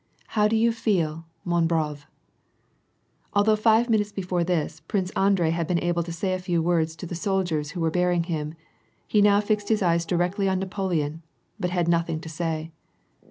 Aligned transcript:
"How 0.35 0.47
do 0.47 0.55
you 0.55 0.71
feel, 0.71 1.25
man 1.45 1.67
brave?"! 1.67 2.07
Although 3.35 3.55
fiWQ 3.55 3.87
minutes 3.89 4.11
before 4.11 4.43
this, 4.43 4.79
Prince 4.79 5.11
Andrei 5.11 5.51
had 5.51 5.67
been 5.67 5.77
j 5.77 5.87
able 5.87 6.01
to 6.01 6.11
say 6.11 6.33
a 6.33 6.39
few 6.39 6.59
words 6.59 6.95
to 6.95 7.05
the 7.05 7.13
soldiers 7.13 7.73
who 7.77 7.81
wert* 7.81 7.93
bearing 7.93 8.23
him, 8.23 8.55
J 9.09 9.21
now 9.21 9.39
he 9.39 9.45
fixed 9.45 9.69
his 9.69 9.83
eyes 9.83 10.07
directly 10.07 10.49
on 10.49 10.57
Napoleon, 10.57 11.21
but 11.59 11.69
had 11.69 11.87
nothing 11.87 12.19
\ 12.19 12.21
to 12.21 12.29
say. 12.29 12.71